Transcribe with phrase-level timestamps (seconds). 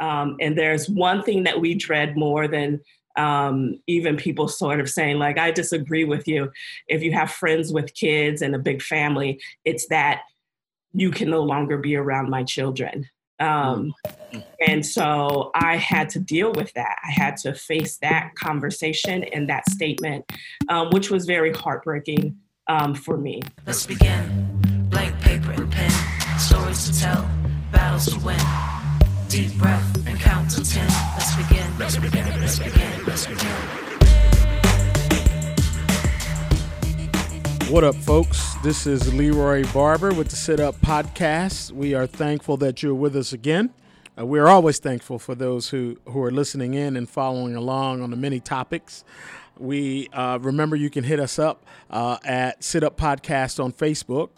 [0.00, 2.80] Um, and there's one thing that we dread more than
[3.16, 6.50] um, even people sort of saying, like, I disagree with you.
[6.88, 10.22] If you have friends with kids and a big family, it's that
[10.92, 13.08] you can no longer be around my children.
[13.40, 13.94] Um,
[14.66, 16.98] and so I had to deal with that.
[17.04, 20.30] I had to face that conversation and that statement,
[20.68, 22.36] um, which was very heartbreaking
[22.68, 23.42] um, for me.
[23.66, 24.88] Let's begin.
[24.88, 25.90] Blank paper and pen,
[26.38, 27.28] stories to tell,
[27.72, 28.38] battles to win.
[29.34, 30.86] Deep breath and count to ten.
[31.16, 31.66] Let's begin.
[31.76, 32.40] Let's begin.
[32.40, 33.04] Let's begin.
[33.04, 33.50] Let's begin.
[37.68, 38.54] What up, folks?
[38.62, 41.72] This is Leroy Barber with the Sit Up Podcast.
[41.72, 43.74] We are thankful that you're with us again.
[44.16, 48.12] Uh, we're always thankful for those who, who are listening in and following along on
[48.12, 49.02] the many topics.
[49.58, 54.28] We uh, remember you can hit us up uh, at Sit Up Podcast on Facebook.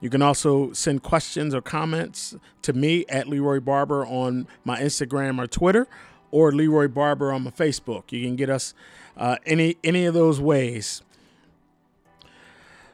[0.00, 5.42] You can also send questions or comments to me at Leroy Barber on my Instagram
[5.42, 5.86] or Twitter,
[6.30, 8.12] or Leroy Barber on my Facebook.
[8.12, 8.74] You can get us
[9.16, 11.02] uh, any any of those ways.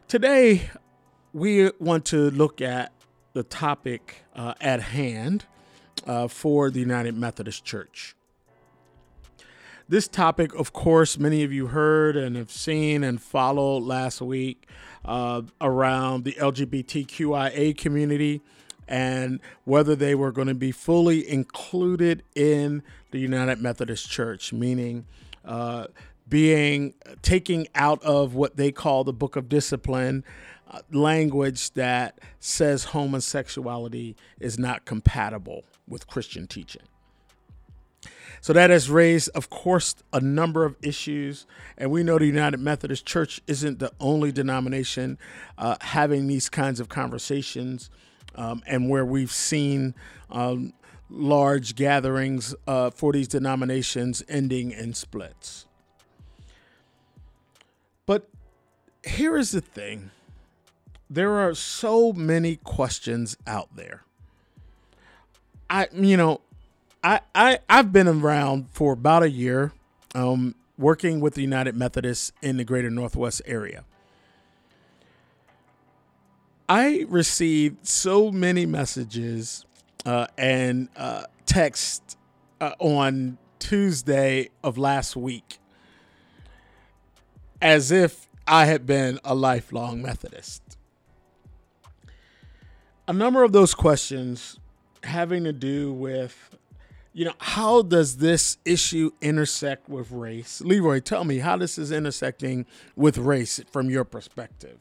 [0.07, 0.71] Today,
[1.33, 2.93] we want to look at
[3.33, 5.47] the topic uh, at hand
[6.07, 8.15] uh, for the United Methodist Church.
[9.93, 14.67] This topic, of course, many of you heard and have seen and followed last week
[15.05, 18.41] uh, around the LGBTQIA community
[18.89, 25.05] and whether they were going to be fully included in the United Methodist Church, meaning
[25.45, 25.89] uh,
[26.27, 30.25] being taking out of what they call the book of discipline
[30.71, 36.81] uh, language that says homosexuality is not compatible with Christian teaching.
[38.43, 41.47] So that has raised, of course, a number of issues.
[41.79, 45.17] And we know the United Methodist Church isn't the only denomination
[45.57, 47.89] uh, having these kinds of conversations
[48.35, 49.95] um, and where we've seen
[50.29, 50.73] um,
[51.09, 55.67] large gatherings uh, for these denominations ending in splits.
[58.07, 58.29] But
[59.07, 60.11] here is the thing
[61.09, 64.03] there are so many questions out there.
[65.71, 66.41] I, you know,
[67.03, 69.73] I, I I've been around for about a year,
[70.15, 73.85] um, working with the United Methodists in the Greater Northwest area.
[76.69, 79.67] I received so many messages
[80.07, 82.17] uh, and uh, text
[82.61, 85.59] uh, on Tuesday of last week,
[87.61, 90.63] as if I had been a lifelong Methodist.
[93.09, 94.59] A number of those questions
[95.03, 96.57] having to do with
[97.13, 100.61] you know, how does this issue intersect with race?
[100.63, 102.65] Leroy, tell me how this is intersecting
[102.97, 104.79] with race from your perspective.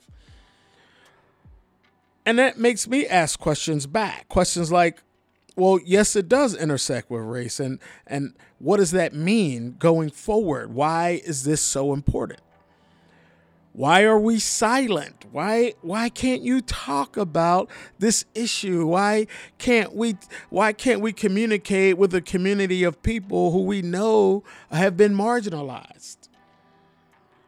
[2.25, 4.29] And that makes me ask questions back.
[4.29, 5.01] Questions like,
[5.55, 7.59] well, yes, it does intersect with race.
[7.59, 10.73] And, and what does that mean going forward?
[10.73, 12.39] Why is this so important?
[13.73, 15.25] Why are we silent?
[15.31, 18.85] Why why can't you talk about this issue?
[18.85, 19.27] Why
[19.59, 20.17] can't we
[20.49, 26.17] why can't we communicate with a community of people who we know have been marginalized?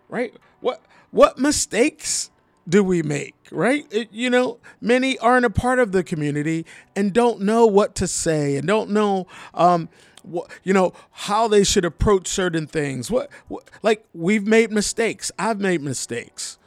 [0.08, 0.34] Right?
[0.62, 0.82] What
[1.12, 2.32] what mistakes
[2.70, 3.36] do we make?
[3.52, 3.86] Right?
[3.92, 8.08] It, you know, many aren't a part of the community and don't know what to
[8.08, 9.90] say and don't know um,
[10.24, 13.12] what, you know how they should approach certain things.
[13.12, 15.32] What, what like we've made mistakes.
[15.38, 16.58] I've made mistakes.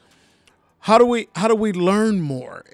[0.81, 2.65] How do we how do we learn more?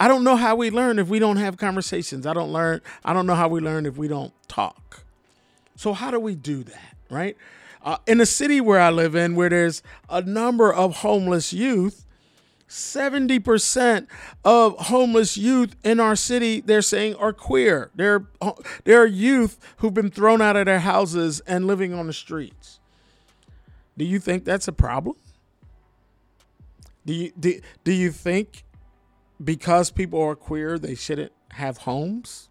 [0.00, 2.26] I don't know how we learn if we don't have conversations.
[2.26, 5.04] I don't learn i don't know how we learn if we don't talk.
[5.76, 7.36] So how do we do that right?
[7.82, 12.03] Uh, in the city where i live in where there's a number of homeless youth
[12.74, 14.08] 70%
[14.44, 17.92] of homeless youth in our city they're saying are queer.
[17.94, 18.26] They're
[18.82, 22.80] they're youth who've been thrown out of their houses and living on the streets.
[23.96, 25.14] Do you think that's a problem?
[27.06, 28.64] Do you do, do you think
[29.42, 32.48] because people are queer they shouldn't have homes?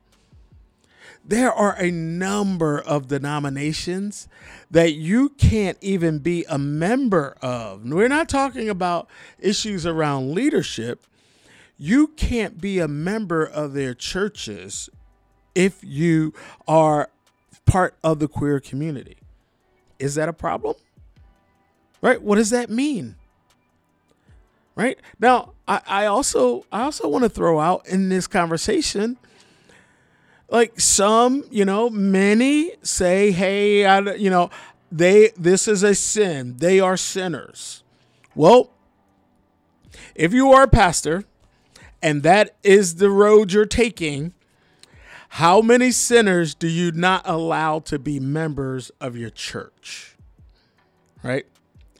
[1.25, 4.27] There are a number of denominations
[4.69, 7.83] that you can't even be a member of.
[7.86, 9.07] We're not talking about
[9.39, 11.07] issues around leadership.
[11.77, 14.89] You can't be a member of their churches
[15.56, 16.33] if you
[16.68, 17.09] are
[17.65, 19.18] part of the queer community.
[20.00, 20.75] Is that a problem?
[22.01, 22.21] Right?
[22.21, 23.15] What does that mean?
[24.75, 25.00] Right?
[25.19, 29.18] Now, I, I also I also want to throw out in this conversation
[30.53, 34.51] like some, you know, many say, "Hey, I, you know,
[34.91, 36.55] they this is a sin.
[36.59, 37.83] They are sinners."
[38.35, 38.71] Well,
[40.15, 41.25] if you are a pastor
[42.01, 44.33] and that is the road you're taking,
[45.29, 50.15] How many sinners do you not allow to be members of your church?
[51.23, 51.47] Right?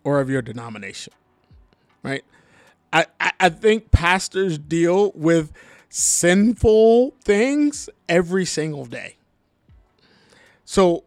[0.04, 1.14] Or of your denomination?
[2.04, 2.24] Right?
[2.94, 5.52] I, I, I think pastors deal with
[5.96, 9.16] sinful things every single day.
[10.66, 11.04] So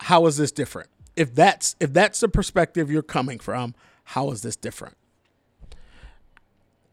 [0.00, 0.88] how is this different?
[1.16, 3.74] If that's if that's the perspective you're coming from,
[4.04, 4.96] how is this different?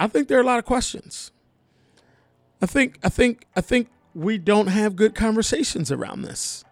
[0.02, 1.32] I think there are a lot of questions.
[2.62, 6.66] I think I think I think we don't have good conversations around this.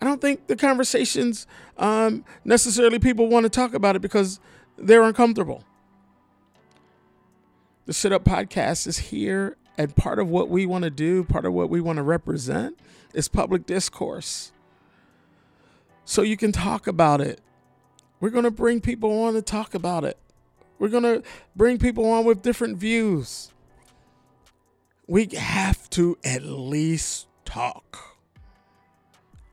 [0.00, 4.38] I don't think the conversations um, necessarily people want to talk about it because
[4.78, 5.64] they're uncomfortable.
[7.90, 11.44] The Sit Up Podcast is here, and part of what we want to do, part
[11.44, 12.78] of what we want to represent,
[13.14, 14.52] is public discourse.
[16.04, 17.40] So you can talk about it.
[18.20, 20.16] We're going to bring people on to talk about it.
[20.78, 21.24] We're going to
[21.56, 23.50] bring people on with different views.
[25.08, 28.16] We have to at least talk.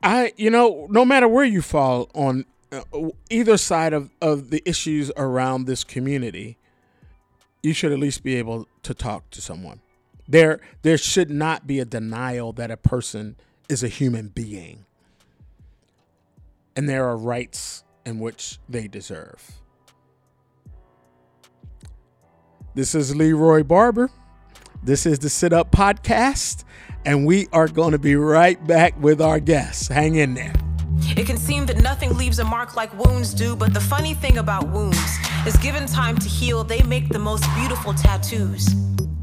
[0.00, 2.82] I, you know, no matter where you fall on uh,
[3.30, 6.56] either side of, of the issues around this community,
[7.62, 9.80] you should at least be able to talk to someone.
[10.26, 13.36] There, there should not be a denial that a person
[13.68, 14.84] is a human being
[16.78, 19.50] and there are rights in which they deserve.
[22.72, 24.12] This is Leroy Barber.
[24.84, 26.62] This is the Sit Up Podcast,
[27.04, 29.88] and we are going to be right back with our guests.
[29.88, 30.54] Hang in there.
[31.16, 34.38] It can seem that nothing leaves a mark like wounds do, but the funny thing
[34.38, 35.18] about wounds
[35.48, 38.68] is given time to heal, they make the most beautiful tattoos.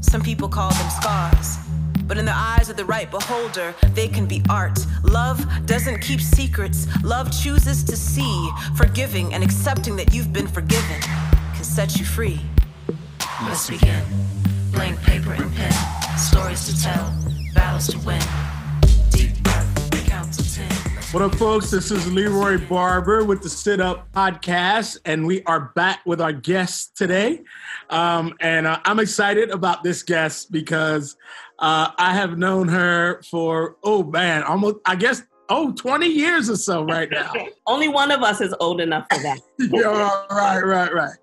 [0.00, 1.56] Some people call them scars.
[2.02, 4.76] But in the eyes of the right beholder, they can be art.
[5.04, 6.88] Love doesn't keep secrets.
[7.04, 11.00] Love chooses to see, forgiving and accepting that you've been forgiven
[11.54, 12.40] can set you free.
[13.44, 14.02] Let's begin.
[14.72, 15.72] Blank paper and pen,
[16.18, 17.14] stories to tell,
[17.54, 18.22] battles to win.
[21.16, 21.70] What up, folks?
[21.70, 26.34] This is Leroy Barber with the Sit Up Podcast, and we are back with our
[26.34, 27.42] guest today.
[27.88, 31.16] Um, and uh, I'm excited about this guest because
[31.58, 36.56] uh, I have known her for, oh man, almost, I guess, oh, 20 years or
[36.56, 37.32] so right now.
[37.66, 39.40] Only one of us is old enough for that.
[39.58, 41.16] yeah, right, right, right.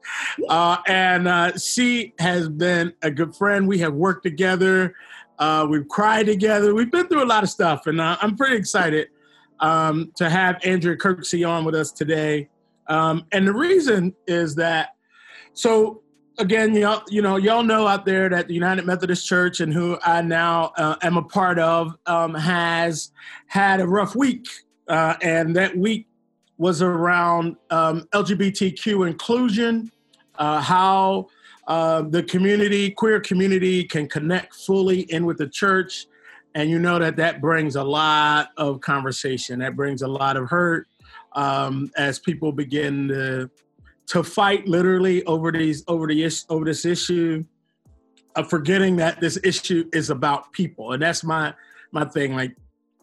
[0.50, 3.68] Uh, and uh, she has been a good friend.
[3.68, 4.96] We have worked together.
[5.38, 6.74] Uh, we've cried together.
[6.74, 9.10] We've been through a lot of stuff, and uh, I'm pretty excited
[9.64, 12.50] um, to have Andrea Kirksey on with us today.
[12.88, 14.90] Um, and the reason is that,
[15.54, 16.04] so
[16.38, 19.98] again, y'all, you know, y'all know out there that the United Methodist Church and who
[20.04, 23.12] I now uh, am a part of um, has
[23.48, 24.48] had a rough week,
[24.90, 26.08] uh, and that week
[26.58, 29.92] was around um, LGBTQ inclusion,
[30.40, 31.28] uh, how
[31.68, 36.08] uh, the community, queer community, can connect fully in with the church,
[36.56, 40.50] and you know that that brings a lot of conversation, that brings a lot of
[40.50, 40.88] hurt
[41.34, 43.50] um, as people begin to
[44.06, 47.44] to fight literally over these over the issue over this issue
[48.36, 50.94] of forgetting that this issue is about people.
[50.94, 51.54] And that's my
[51.92, 52.56] my thing like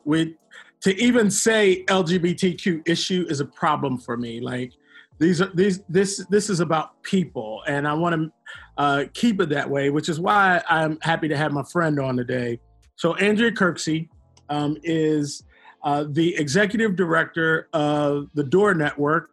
[0.05, 0.37] we
[0.81, 4.41] to even say lgbtq issue is a problem for me.
[4.41, 4.73] Like
[5.19, 7.63] these are these this this is about people.
[7.67, 8.33] And i want to
[8.77, 12.17] uh, keep it that way which is why i'm happy to have my friend on
[12.17, 12.59] today
[13.01, 14.09] so andrea kirksey
[14.49, 15.45] um, is
[15.83, 19.31] uh, the executive director of the door network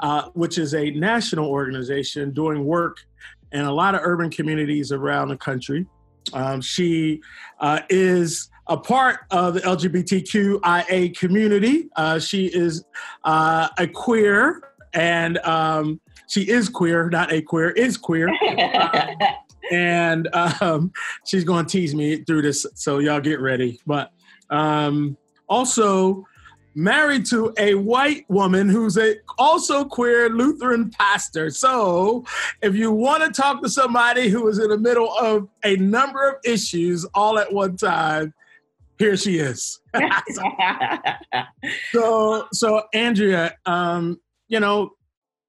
[0.00, 2.98] uh, which is a national organization doing work
[3.52, 5.86] in a lot of urban communities around the country.
[6.32, 7.20] Um, she
[7.60, 11.88] uh, is a part of the LGBTQIA community.
[11.96, 12.84] Uh, she is
[13.24, 14.62] uh, a queer,
[14.94, 18.28] and um, she is queer, not a queer, is queer.
[19.70, 20.92] and um,
[21.24, 23.80] she's going to tease me through this, so y'all get ready.
[23.86, 24.12] But
[24.50, 25.16] um,
[25.48, 26.26] also,
[26.74, 31.50] married to a white woman who's a also queer Lutheran pastor.
[31.50, 32.24] So,
[32.62, 36.28] if you want to talk to somebody who is in the middle of a number
[36.28, 38.34] of issues all at one time,
[38.98, 39.80] here she is.
[41.92, 44.92] so, so Andrea, um, you know,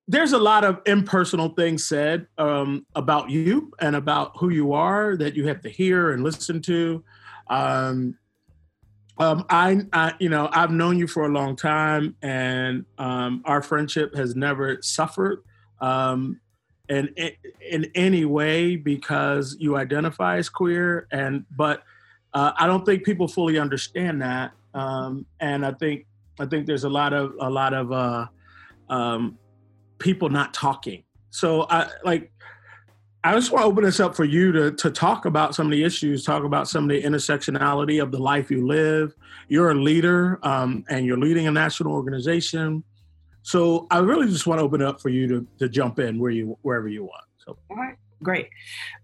[0.07, 5.15] there's a lot of impersonal things said um, about you and about who you are
[5.17, 7.03] that you have to hear and listen to.
[7.47, 8.17] Um,
[9.17, 13.61] um, I, I, you know, I've known you for a long time, and um, our
[13.61, 15.43] friendship has never suffered
[15.79, 16.39] um,
[16.89, 17.13] in
[17.69, 21.07] in any way because you identify as queer.
[21.11, 21.83] And but
[22.33, 26.07] uh, I don't think people fully understand that, um, and I think
[26.39, 28.25] I think there's a lot of a lot of uh,
[28.89, 29.37] um,
[30.01, 31.03] people not talking.
[31.29, 32.31] So I like
[33.23, 35.71] I just want to open this up for you to to talk about some of
[35.71, 39.13] the issues, talk about some of the intersectionality of the life you live.
[39.47, 42.83] You're a leader, um, and you're leading a national organization.
[43.43, 46.19] So I really just want to open it up for you to to jump in
[46.19, 47.25] where you wherever you want.
[47.45, 47.57] So.
[47.69, 48.49] All right, great.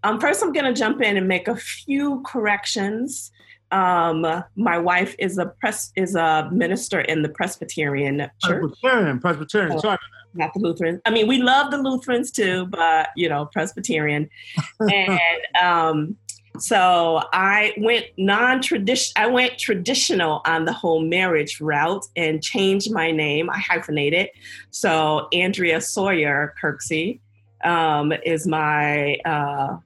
[0.02, 3.30] Um, first, I'm going to jump in and make a few corrections.
[3.70, 4.24] Um,
[4.56, 8.60] my wife is a pres is a minister in the Presbyterian Church.
[8.60, 9.72] Presbyterian, Presbyterian.
[9.74, 9.80] Oh.
[9.80, 9.98] Sorry
[10.34, 11.00] not the Lutherans.
[11.04, 14.28] I mean, we love the Lutherans too, but you know, Presbyterian.
[14.80, 15.20] and
[15.60, 16.16] um,
[16.58, 19.12] so I went non-tradition.
[19.16, 23.50] I went traditional on the whole marriage route and changed my name.
[23.50, 24.30] I hyphenated.
[24.70, 27.20] So Andrea Sawyer Kirksey
[27.64, 29.78] um, is my, uh,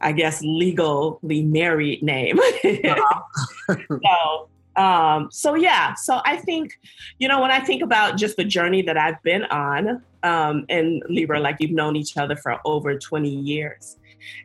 [0.00, 2.38] I guess, legally married name.
[2.64, 3.76] uh-huh.
[3.88, 6.78] so um, so yeah, so I think,
[7.18, 11.02] you know, when I think about just the journey that I've been on, um, and
[11.08, 13.96] Libra, like you've known each other for over 20 years.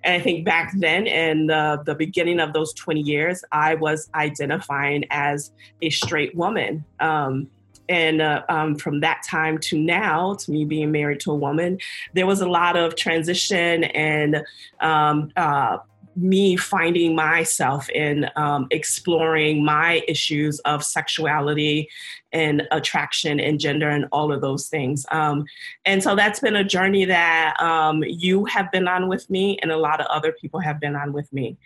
[0.03, 4.09] And I think back then, in the, the beginning of those 20 years, I was
[4.15, 5.51] identifying as
[5.81, 6.85] a straight woman.
[6.99, 7.49] Um,
[7.87, 11.77] and uh, um, from that time to now, to me being married to a woman,
[12.13, 14.43] there was a lot of transition and
[14.79, 15.77] um, uh,
[16.15, 21.89] me finding myself in um, exploring my issues of sexuality
[22.31, 25.05] and attraction and gender and all of those things.
[25.11, 25.45] Um,
[25.85, 29.71] and so that's been a journey that um, you have been on with me and
[29.71, 31.57] a lot of other people have been on with me.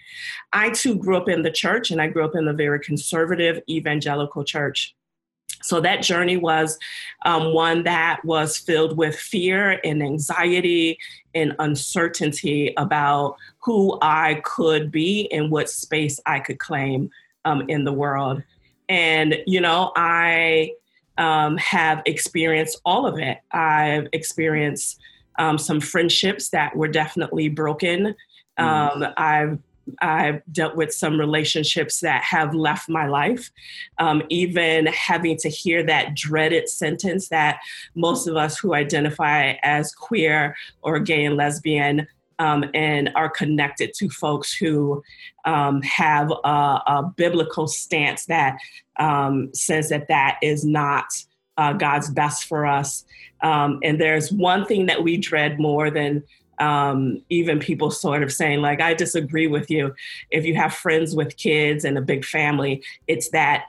[0.53, 3.62] I too grew up in the church and I grew up in a very conservative
[3.70, 4.96] evangelical church.
[5.62, 6.79] So that journey was
[7.25, 10.98] um, one that was filled with fear and anxiety
[11.36, 17.12] and uncertainty about who I could be and what space I could claim
[17.46, 18.41] um, in the world.
[18.88, 20.74] And, you know, I
[21.18, 23.39] um, have experienced all of it.
[23.51, 25.00] I've experienced
[25.38, 28.15] um, some friendships that were definitely broken.
[28.58, 29.03] Mm-hmm.
[29.03, 29.60] Um, I've
[30.01, 33.51] I've dealt with some relationships that have left my life.
[33.98, 37.60] Um, even having to hear that dreaded sentence that
[37.96, 42.08] most of us who identify as queer or gay and lesbian
[42.39, 45.03] um, and are connected to folks who
[45.46, 48.58] um, have a, a, biblical stance that
[48.98, 51.05] um, says that that is not
[51.58, 53.03] uh, God's best for us.
[53.41, 56.24] Um, and there's one thing that we dread more than
[56.60, 59.94] um, even people sort of saying like i disagree with you.
[60.30, 63.66] If you have friends with kids and a big family it's that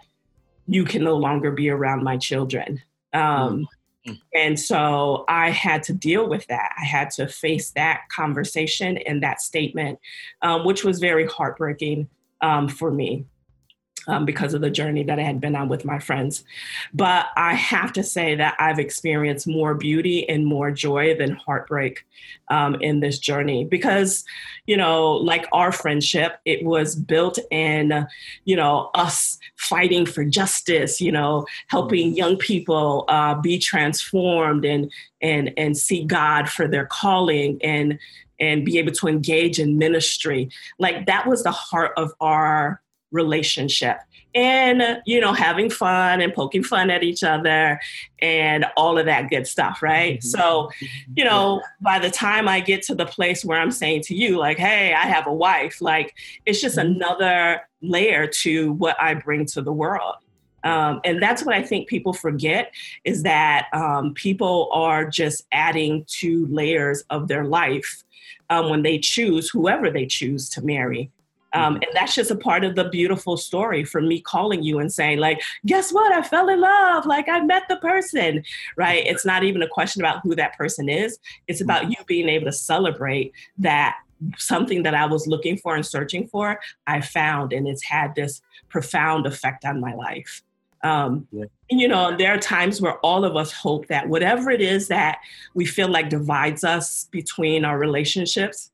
[0.66, 2.82] you can no longer be around my children.
[3.12, 3.66] Um,
[4.06, 4.12] mm-hmm.
[4.34, 6.72] and so i had to deal with that.
[6.80, 9.98] I had to face that conversation and that statement
[10.42, 12.08] um, which was very heartbreaking
[12.40, 13.26] um, for me
[14.06, 16.44] um, because of the journey that I had been on with my friends.
[16.94, 22.04] But I have to say that I've experienced more beauty and more joy than heartbreak
[22.48, 24.24] um, in this journey because,
[24.66, 28.06] you know, like our friendship, it was built in,
[28.44, 34.90] you know, us fighting for justice, you know, helping young people uh, be transformed and
[35.22, 37.98] and and see God for their calling and
[38.40, 40.48] and be able to engage in ministry.
[40.78, 42.80] Like that was the heart of our
[43.10, 43.98] relationship
[44.34, 47.80] and you know having fun and poking fun at each other
[48.20, 50.28] and all of that good stuff right mm-hmm.
[50.28, 50.70] so
[51.16, 54.38] you know by the time i get to the place where i'm saying to you
[54.38, 56.14] like hey i have a wife like
[56.46, 56.94] it's just mm-hmm.
[56.94, 60.14] another layer to what i bring to the world
[60.62, 62.74] um, and that's what I think people forget
[63.04, 68.04] is that um, people are just adding two layers of their life
[68.50, 71.10] um, when they choose whoever they choose to marry.
[71.52, 71.82] Um, mm-hmm.
[71.82, 75.18] and that's just a part of the beautiful story for me calling you and saying,
[75.18, 76.12] like, guess what?
[76.12, 77.06] I fell in love.
[77.06, 78.44] Like, I met the person,
[78.76, 79.04] right?
[79.06, 81.18] It's not even a question about who that person is.
[81.48, 81.92] It's about mm-hmm.
[81.92, 83.96] you being able to celebrate that
[84.36, 88.42] something that I was looking for and searching for, I found, and it's had this
[88.68, 90.42] profound effect on my life.
[90.82, 91.44] Um, yeah.
[91.70, 94.88] and, you know, there are times where all of us hope that whatever it is
[94.88, 95.18] that
[95.54, 98.70] we feel like divides us between our relationships,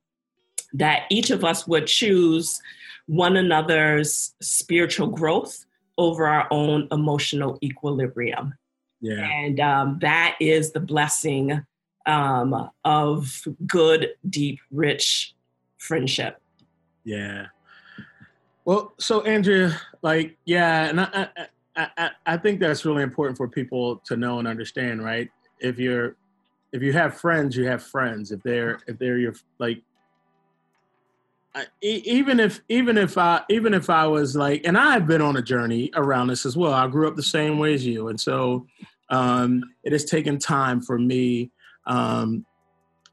[0.74, 2.60] that each of us would choose
[3.06, 5.64] one another's spiritual growth
[5.98, 8.54] over our own emotional equilibrium.
[9.00, 9.28] Yeah.
[9.28, 11.64] And um, that is the blessing
[12.06, 15.34] um, of good, deep, rich
[15.78, 16.40] friendship.
[17.04, 17.46] Yeah.
[18.64, 21.28] Well, so Andrea, like, yeah, and I,
[21.76, 25.30] I, I, I think that's really important for people to know and understand, right?
[25.60, 26.16] If you're,
[26.72, 28.32] if you have friends, you have friends.
[28.32, 29.82] If they're, if they're your, like,
[31.80, 35.42] even if even if I even if I was like, and I've been on a
[35.42, 36.72] journey around this as well.
[36.72, 38.66] I grew up the same way as you, and so
[39.10, 41.50] um, it has taken time for me
[41.86, 42.44] um,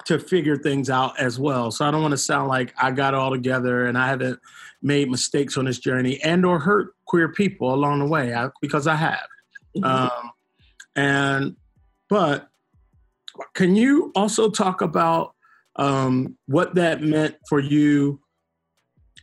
[0.06, 1.72] to figure things out as well.
[1.72, 4.40] So I don't want to sound like I got it all together and I haven't
[4.82, 8.88] made mistakes on this journey and or hurt queer people along the way I, because
[8.88, 9.28] I have.
[9.78, 9.86] Mm-hmm.
[9.86, 10.32] Um,
[10.96, 11.56] and
[12.10, 12.50] but
[13.54, 15.34] can you also talk about
[15.78, 18.20] um, what that meant for you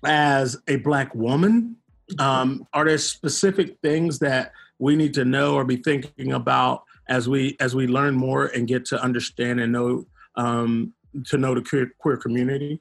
[0.04, 1.76] as a black woman?
[2.18, 7.28] Um, are there specific things that we need to know or be thinking about as
[7.28, 10.92] we as we learn more and get to understand and know um,
[11.26, 12.80] to know the queer, queer community?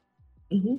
[0.52, 0.76] Mm-hmm.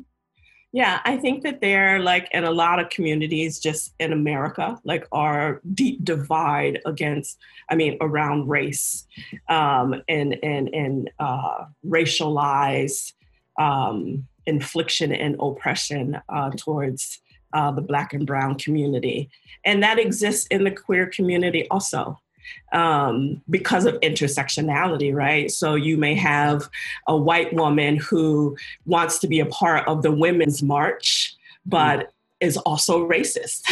[0.73, 5.05] Yeah, I think that there, like in a lot of communities just in America, like
[5.11, 9.05] our deep divide against, I mean, around race
[9.49, 13.15] um, and and and uh, racialized
[13.59, 17.21] um, infliction and oppression uh, towards
[17.53, 19.29] uh, the Black and Brown community,
[19.65, 22.19] and that exists in the queer community also
[22.73, 25.51] um, because of intersectionality, right?
[25.51, 26.69] So you may have
[27.07, 28.57] a white woman who
[28.87, 32.07] wants to be a part of the Women's March, but mm.
[32.41, 33.63] is also racist.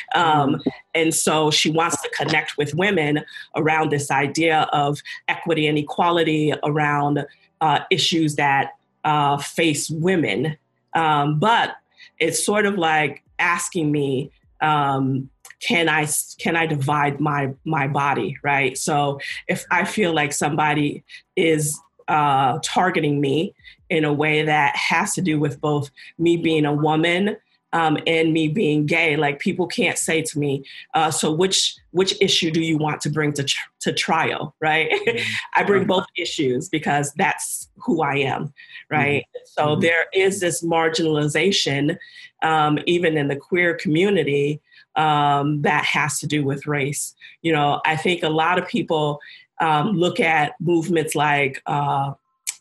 [0.14, 0.62] um,
[0.94, 3.24] and so she wants to connect with women
[3.56, 7.26] around this idea of equity and equality around
[7.60, 8.75] uh, issues that
[9.06, 10.58] uh, face women.
[10.94, 11.76] Um, but
[12.18, 16.06] it's sort of like asking me, um, can I
[16.38, 18.76] can I divide my my body right?
[18.76, 21.02] So if I feel like somebody
[21.34, 23.54] is uh, targeting me
[23.88, 27.36] in a way that has to do with both me being a woman
[27.76, 29.16] um, and me being gay.
[29.16, 30.64] Like people can't say to me,
[30.94, 34.90] uh, "So which which issue do you want to bring to tr- to trial?" Right?
[34.90, 35.18] Mm-hmm.
[35.54, 38.52] I bring both issues because that's who I am,
[38.90, 39.22] right?
[39.22, 39.44] Mm-hmm.
[39.44, 39.80] So mm-hmm.
[39.80, 41.98] There is this marginalization,
[42.42, 44.60] um, even in the queer community,
[44.96, 47.14] um, that has to do with race.
[47.42, 49.20] You know, I think a lot of people
[49.60, 52.14] um, look at movements like uh,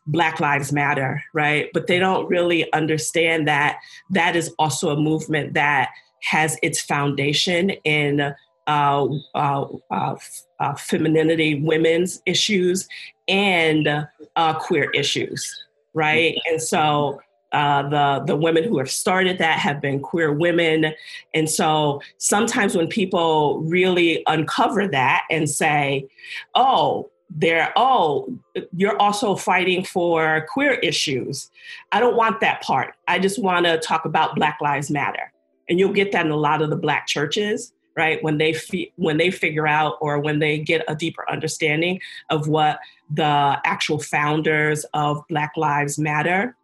[0.08, 1.70] Black Lives Matter, right?
[1.74, 3.80] But they don't really understand that
[4.12, 5.90] that is also a movement that
[6.24, 8.22] has its foundation in
[8.68, 10.16] uh, uh, uh,
[10.60, 12.88] uh femininity, women's issues,
[13.28, 13.88] and
[14.36, 15.64] uh, queer issues,
[15.94, 16.36] right?
[16.48, 17.20] And so
[17.52, 20.94] uh, the the women who have started that have been queer women,
[21.34, 26.08] and so sometimes when people really uncover that and say,
[26.54, 28.34] "Oh, they're oh,
[28.76, 31.52] you're also fighting for queer issues,"
[31.92, 32.96] I don't want that part.
[33.08, 35.32] I just want to talk about Black Lives Matter,
[35.70, 38.92] and you'll get that in a lot of the Black churches right when they fi-
[38.98, 44.00] when they figure out or when they get a deeper understanding of what the actual
[44.00, 46.56] founders of black lives matter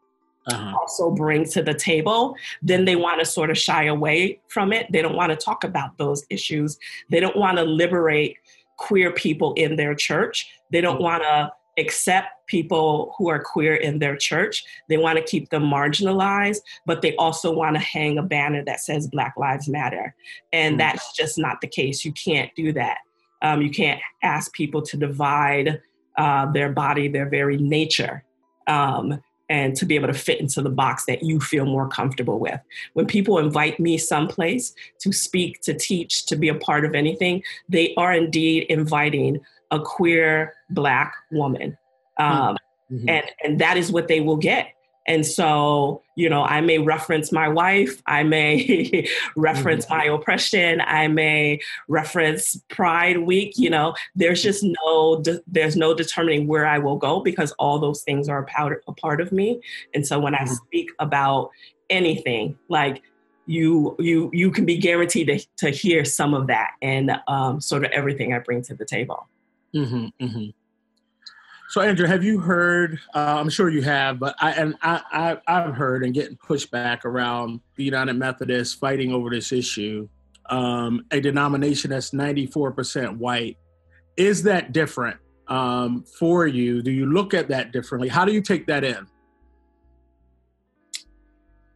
[0.48, 0.76] uh-huh.
[0.80, 4.88] also bring to the table, then they want to sort of shy away from it.
[4.92, 6.80] They don't want to talk about those issues.
[7.10, 8.38] They don't want to liberate
[8.82, 10.52] queer people in their church.
[10.72, 11.04] They don't mm-hmm.
[11.04, 14.64] want to accept people who are queer in their church.
[14.90, 18.82] They want to keep them marginalized, but they also want to hang a banner that
[18.82, 20.16] says Black Lives Matter.
[20.52, 20.80] And mm-hmm.
[20.80, 22.04] that's just not the case.
[22.04, 22.98] You can't do that.
[23.42, 25.80] Um, you can't ask people to divide
[26.18, 28.24] uh, their body, their very nature.
[28.68, 32.40] Um, and to be able to fit into the box that you feel more comfortable
[32.40, 32.58] with.
[32.94, 37.44] When people invite me someplace to speak, to teach, to be a part of anything,
[37.68, 41.78] they are indeed inviting a queer Black woman.
[42.18, 42.58] Um,
[42.90, 43.10] mm-hmm.
[43.10, 44.70] and, and that is what they will get.
[45.08, 49.98] And so, you know, I may reference my wife, I may reference mm-hmm.
[49.98, 53.54] my oppression, I may reference Pride Week.
[53.58, 57.80] You know, there's just no de- there's no determining where I will go because all
[57.80, 59.62] those things are a part, a part of me.
[59.94, 60.50] And so, when mm-hmm.
[60.50, 61.50] I speak about
[61.90, 63.02] anything, like
[63.48, 67.84] you you you can be guaranteed to, to hear some of that and um, sort
[67.84, 69.28] of everything I bring to the table.
[69.76, 70.50] Mm-hmm, mm-hmm.
[71.72, 73.00] So, Andrea, have you heard?
[73.16, 77.06] Uh, I'm sure you have, but I and I, I have heard and getting pushback
[77.06, 80.10] around the United Methodists fighting over this issue.
[80.50, 83.58] Um, a denomination that's 94% white.
[84.18, 85.16] Is that different
[85.48, 86.82] um, for you?
[86.82, 88.10] Do you look at that differently?
[88.10, 89.08] How do you take that in?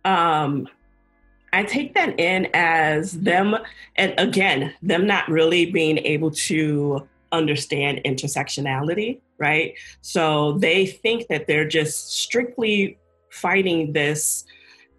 [0.04, 0.68] Um,
[1.54, 3.56] I take that in as them,
[3.96, 9.74] and again, them not really being able to understand intersectionality, right?
[10.02, 12.98] So they think that they're just strictly
[13.30, 14.46] fighting this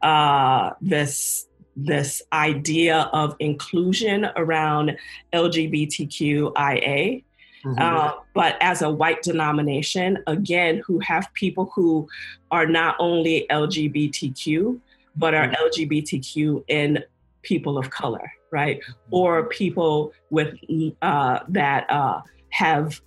[0.03, 1.47] uh, this
[1.77, 4.97] this idea of inclusion around
[5.33, 7.23] LGBTQIA.
[7.65, 7.79] Mm-hmm.
[7.79, 12.09] Uh, but as a white denomination, again, who have people who
[12.51, 14.81] are not only LGBTQ,
[15.17, 15.83] but are mm-hmm.
[15.83, 17.05] LGBTQ in
[17.43, 18.81] people of color, right?
[19.11, 20.57] Or people with
[21.03, 22.21] uh, that uh,
[22.51, 23.01] have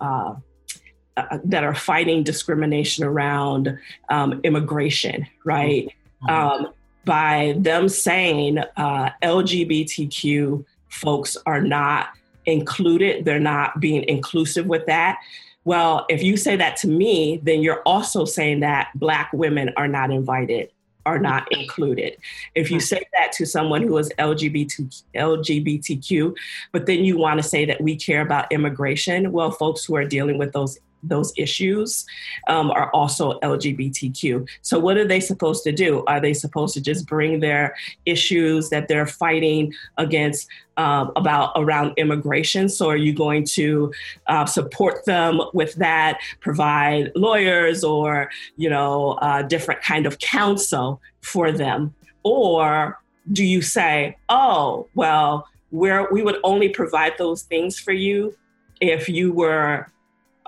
[1.30, 3.78] uh, that are fighting discrimination around
[4.08, 5.88] um, immigration, right?
[6.22, 6.30] Mm-hmm.
[6.30, 6.72] Um,
[7.04, 12.08] by them saying uh, LGBTQ folks are not
[12.46, 15.18] included, they're not being inclusive with that.
[15.64, 19.88] Well, if you say that to me, then you're also saying that Black women are
[19.88, 20.70] not invited
[21.06, 22.16] are not included.
[22.54, 26.34] If you say that to someone who is LGBT, LGBTQ,
[26.72, 30.04] but then you want to say that we care about immigration, well, folks who are
[30.04, 32.06] dealing with those those issues
[32.48, 34.48] um, are also LGBTQ.
[34.62, 36.04] So, what are they supposed to do?
[36.06, 37.74] Are they supposed to just bring their
[38.06, 42.68] issues that they're fighting against um, about around immigration?
[42.68, 43.92] So, are you going to
[44.26, 46.20] uh, support them with that?
[46.40, 52.98] Provide lawyers or you know uh, different kind of counsel for them, or
[53.32, 58.34] do you say, oh well, where we would only provide those things for you
[58.80, 59.86] if you were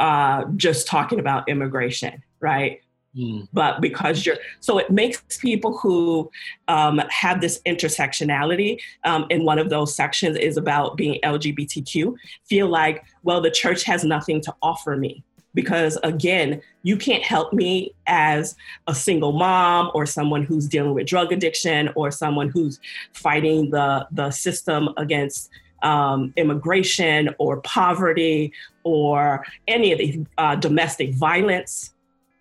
[0.02, 2.80] uh, just talking about immigration, right?
[3.16, 3.46] Mm.
[3.52, 6.28] But because you're, so it makes people who
[6.66, 12.66] um, have this intersectionality, um, and one of those sections is about being LGBTQ, feel
[12.66, 15.22] like, well, the church has nothing to offer me.
[15.54, 18.56] Because again, you can't help me as
[18.88, 22.80] a single mom or someone who's dealing with drug addiction or someone who's
[23.12, 25.50] fighting the, the system against
[25.82, 28.52] um, immigration or poverty
[28.84, 31.94] or any of the uh, domestic violence,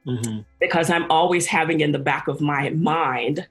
[0.06, 0.40] mm-hmm.
[0.60, 3.48] because I'm always having in the back of my mind,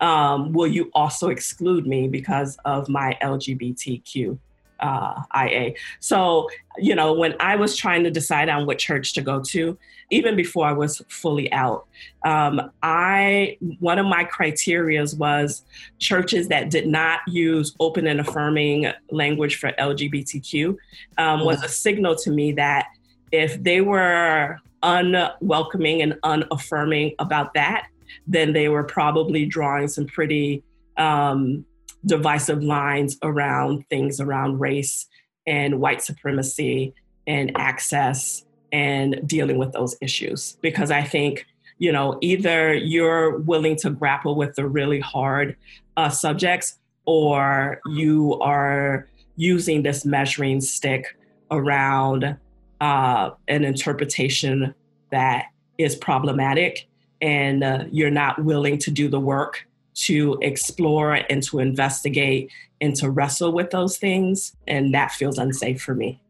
[0.00, 4.38] um, will you also exclude me because of my LGBTQ
[4.84, 5.72] uh, IA.
[6.00, 9.78] So, you know, when I was trying to decide on what church to go to,
[10.10, 11.86] even before I was fully out,
[12.26, 15.62] um, I one of my criterias was
[15.98, 20.76] churches that did not use open and affirming language for LGBTQ
[21.16, 22.88] um, was a signal to me that
[23.32, 27.86] if they were unwelcoming and unaffirming about that,
[28.26, 30.62] then they were probably drawing some pretty
[30.98, 31.64] um,
[32.06, 35.06] divisive lines around things around race
[35.46, 36.94] and white supremacy
[37.26, 40.56] and access and dealing with those issues.
[40.60, 41.46] Because I think,
[41.78, 45.56] you know, either you're willing to grapple with the really hard
[45.96, 51.16] uh, subjects or you are using this measuring stick
[51.50, 52.36] around
[52.80, 54.74] uh, an interpretation
[55.10, 55.46] that
[55.78, 56.86] is problematic
[57.20, 62.94] and uh, you're not willing to do the work to explore and to investigate and
[62.96, 64.56] to wrestle with those things.
[64.66, 66.20] And that feels unsafe for me.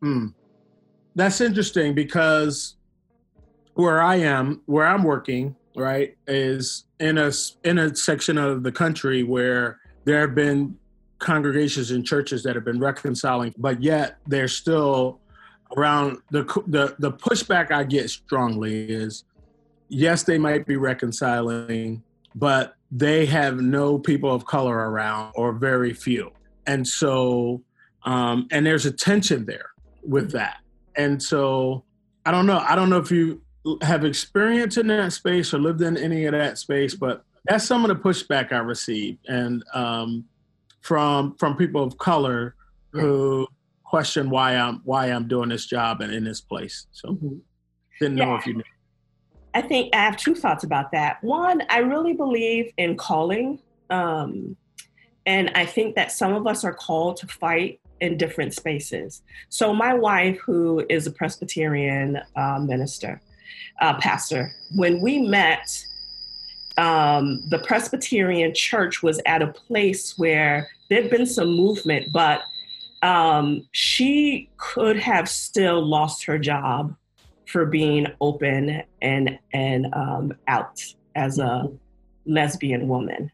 [0.00, 0.28] Hmm.
[1.14, 2.76] That's interesting because
[3.74, 7.32] where I am, where I'm working, right, is in a
[7.64, 10.76] in a section of the country where there have been
[11.18, 15.20] congregations and churches that have been reconciling, but yet they're still
[15.76, 19.24] around the the the pushback I get strongly is
[19.88, 22.02] yes, they might be reconciling,
[22.34, 26.30] but they have no people of color around or very few.
[26.66, 27.62] And so,
[28.04, 29.70] um, and there's a tension there
[30.02, 30.58] with that.
[30.96, 31.84] And so,
[32.24, 32.58] I don't know.
[32.58, 33.42] I don't know if you
[33.82, 37.84] have experience in that space or lived in any of that space, but that's some
[37.84, 40.24] of the pushback I received, and um,
[40.82, 42.54] from from people of color
[42.92, 43.46] who
[43.84, 46.86] question why I'm why I'm doing this job and in this place.
[46.92, 47.36] So, mm-hmm.
[48.00, 48.38] didn't know yeah.
[48.38, 48.62] if you knew.
[49.58, 51.20] I think I have two thoughts about that.
[51.20, 53.58] One, I really believe in calling.
[53.90, 54.56] Um,
[55.26, 59.22] and I think that some of us are called to fight in different spaces.
[59.48, 63.20] So, my wife, who is a Presbyterian uh, minister,
[63.80, 65.84] uh, pastor, when we met,
[66.76, 72.42] um, the Presbyterian church was at a place where there'd been some movement, but
[73.02, 76.94] um, she could have still lost her job
[77.48, 80.80] for being open and and um, out
[81.14, 81.68] as a
[82.26, 83.30] lesbian woman.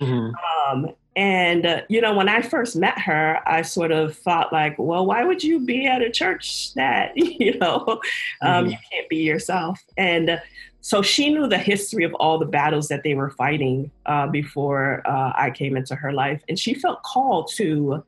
[0.00, 0.34] Mm-hmm.
[0.70, 4.76] Um, and uh, you know, when I first met her, I sort of thought like,
[4.78, 8.00] well, why would you be at a church that you know
[8.42, 8.70] um, mm-hmm.
[8.70, 9.80] you can't be yourself?
[9.96, 10.38] And uh,
[10.80, 15.02] so she knew the history of all the battles that they were fighting uh, before
[15.06, 18.02] uh, I came into her life, and she felt called to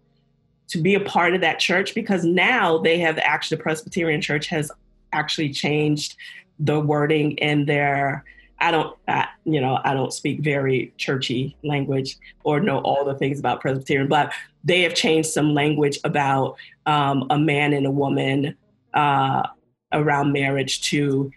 [0.67, 4.47] to be a part of that church because now they have actually the Presbyterian Church
[4.47, 4.73] has
[5.15, 6.17] actually changed
[6.59, 8.25] the wording in their
[8.61, 13.15] I don't, I, you know, I don't speak very churchy language or know all the
[13.15, 17.91] things about Presbyterian, but they have changed some language about um, a man and a
[17.91, 18.57] woman
[18.95, 19.49] uh,
[19.93, 21.31] around marriage to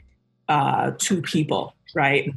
[0.47, 2.31] uh, two people, right?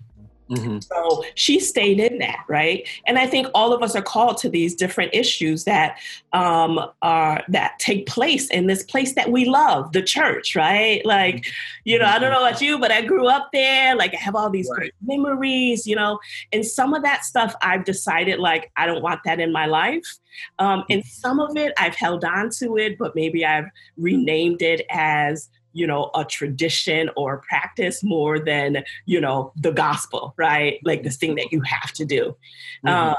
[0.50, 0.80] Mm-hmm.
[0.80, 2.86] So she stayed in that, right?
[3.06, 5.98] And I think all of us are called to these different issues that
[6.32, 11.04] um, are that take place in this place that we love, the church, right?
[11.06, 11.46] Like,
[11.84, 13.94] you know, I don't know about you, but I grew up there.
[13.94, 14.78] Like, I have all these right.
[14.78, 16.18] great memories, you know,
[16.52, 20.18] and some of that stuff I've decided like I don't want that in my life.
[20.58, 24.84] Um, and some of it I've held on to it, but maybe I've renamed it
[24.90, 30.80] as you know a tradition or a practice more than you know the gospel right?
[30.85, 32.37] Like this thing that you have to do.
[32.85, 32.88] Mm-hmm.
[32.88, 33.16] um,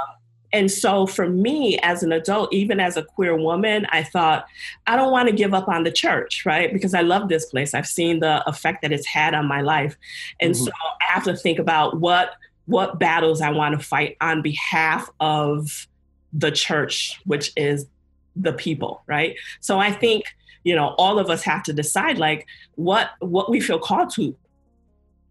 [0.53, 4.45] and so for me as an adult even as a queer woman i thought
[4.87, 6.73] i don't want to give up on the church right?
[6.73, 7.73] Because i love this place.
[7.73, 9.97] I've seen the effect that it's had on my life.
[10.39, 10.65] And mm-hmm.
[10.65, 12.31] so i have to think about what
[12.65, 15.87] what battles i want to fight on behalf of
[16.33, 17.85] the church which is
[18.35, 19.35] the people right?
[19.59, 20.25] So i think
[20.63, 24.36] you know all of us have to decide like what what we feel called to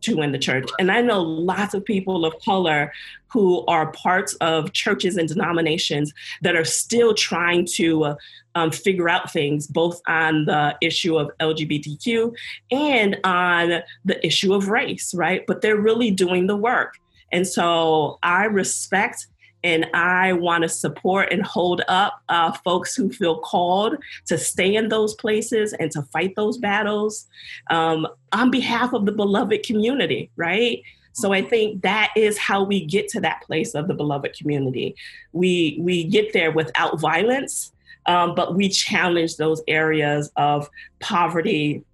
[0.02, 0.68] to in the church.
[0.78, 2.92] And i know lots of people of color
[3.28, 6.12] who are parts of churches and denominations
[6.42, 8.14] that are still trying to uh,
[8.56, 12.34] um, figure out things both on the issue of lgbtq
[12.72, 15.46] and on the issue of race right?
[15.46, 16.94] But they're really doing the work.
[17.32, 19.26] And so i respect
[19.62, 23.96] and I want to support and hold up uh, folks who feel called
[24.26, 27.28] to stay in those places and to fight those battles
[27.70, 30.82] um, on behalf of the beloved community, right?
[31.12, 34.94] So I think that is how we get to that place of the beloved community.
[35.32, 37.72] We we get there without violence,
[38.06, 40.70] um, but we challenge those areas of
[41.00, 41.84] poverty,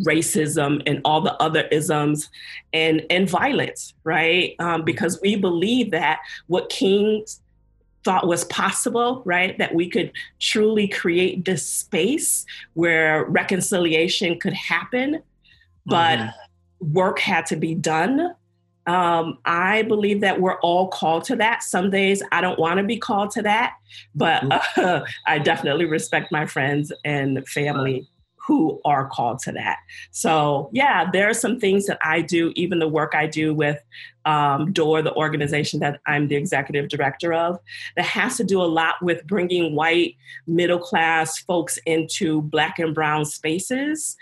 [0.00, 2.30] racism and all the other isms
[2.72, 4.84] and and violence right um, mm-hmm.
[4.84, 7.24] because we believe that what King
[8.04, 15.22] thought was possible right that we could truly create this space where reconciliation could happen
[15.86, 16.92] but mm-hmm.
[16.92, 18.34] work had to be done
[18.86, 21.62] um, I believe that we're all called to that.
[21.62, 23.76] Some days I don't want to be called to that,
[24.14, 24.44] but
[24.76, 28.06] uh, I definitely respect my friends and family
[28.46, 29.78] who are called to that.
[30.10, 33.80] So, yeah, there are some things that I do, even the work I do with
[34.26, 37.58] um, DOOR, the organization that I'm the executive director of,
[37.96, 42.94] that has to do a lot with bringing white middle class folks into Black and
[42.94, 44.16] Brown spaces.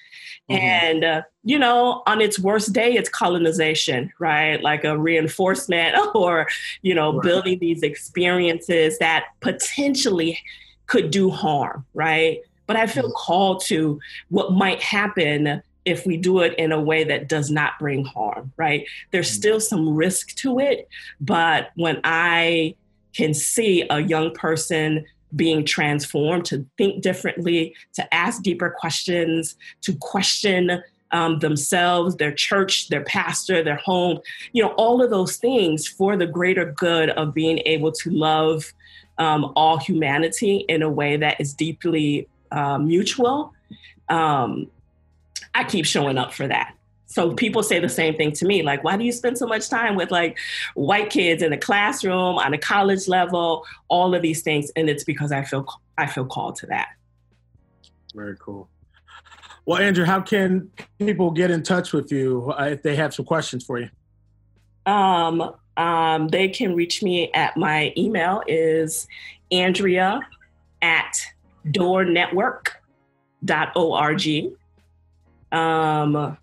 [0.51, 0.61] Mm-hmm.
[0.61, 4.63] And, uh, you know, on its worst day, it's colonization, right?
[4.63, 6.47] Like a reinforcement or,
[6.83, 7.23] you know, right.
[7.23, 10.39] building these experiences that potentially
[10.87, 12.41] could do harm, right?
[12.73, 13.13] But I feel mm-hmm.
[13.13, 17.79] called to what might happen if we do it in a way that does not
[17.79, 18.87] bring harm, right?
[19.11, 19.41] There's mm-hmm.
[19.41, 20.89] still some risk to it,
[21.21, 22.75] but when I
[23.13, 25.05] can see a young person
[25.37, 32.89] being transformed to think differently, to ask deeper questions, to question um, themselves, their church,
[32.89, 34.19] their pastor, their home,
[34.53, 38.73] you know, all of those things for the greater good of being able to love
[39.19, 43.53] um, all humanity in a way that is deeply uh, mutual,
[44.09, 44.69] um,
[45.55, 46.75] I keep showing up for that.
[47.07, 49.69] So people say the same thing to me, like, why do you spend so much
[49.69, 50.39] time with like
[50.75, 54.71] white kids in a classroom on a college level, all of these things?
[54.77, 55.67] And it's because I feel
[55.99, 56.89] I feel called to that.
[58.15, 58.69] Very cool.
[59.67, 63.27] Well, Andrea, how can people get in touch with you uh, if they have some
[63.27, 63.91] questions for you?
[64.87, 69.07] Um, um, they can reach me at my email is
[69.51, 70.21] Andrea
[70.81, 71.21] at
[71.67, 74.53] doornetwork.org.
[75.53, 76.39] Um,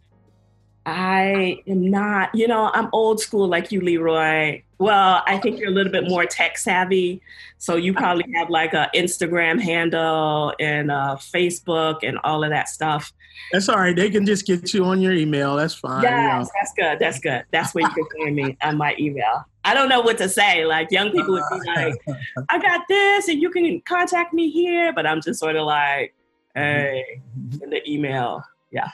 [0.86, 4.64] I am not, you know, I'm old school like you, Leroy.
[4.80, 7.22] Well, I think you're a little bit more tech savvy.
[7.58, 12.70] So you probably have like a Instagram handle and a Facebook and all of that
[12.70, 13.14] stuff.
[13.52, 13.96] That's all right.
[13.96, 15.56] They can just get you on your email.
[15.56, 16.04] That's fine.
[16.04, 16.50] Yes, you know.
[16.56, 17.00] that's good.
[17.00, 17.46] That's good.
[17.52, 19.46] That's where you can find me on my email.
[19.70, 20.66] I don't know what to say.
[20.66, 21.92] Like young people would be uh-huh.
[22.08, 22.18] like,
[22.50, 24.92] I got this and you can contact me here.
[24.92, 26.16] But I'm just sort of like,
[26.58, 26.62] mm-hmm.
[26.62, 27.64] hey, mm-hmm.
[27.64, 28.44] in the email.
[28.72, 28.90] Yeah.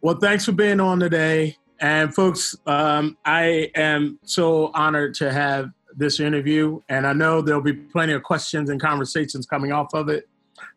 [0.00, 1.58] Well, thanks for being on today.
[1.80, 6.80] And folks, um, I am so honored to have this interview.
[6.88, 10.26] And I know there'll be plenty of questions and conversations coming off of it.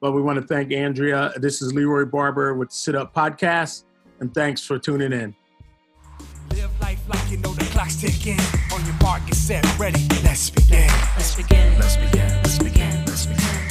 [0.01, 1.31] But we want to thank Andrea.
[1.37, 3.85] This is Leroy Barber with Sit Up Podcast.
[4.19, 5.33] And thanks for tuning in.
[9.47, 10.89] set, ready, let's begin.
[11.15, 11.79] Let's begin.
[11.79, 12.27] Let's begin.
[12.43, 13.05] Let's begin.
[13.05, 13.61] Let's begin.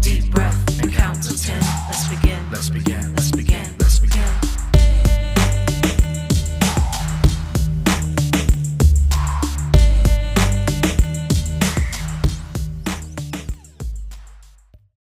[0.00, 1.60] Deep breath and count to ten.
[1.88, 2.38] Let's begin.
[2.52, 3.09] Let's begin.